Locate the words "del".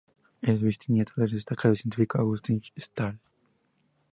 1.15-1.29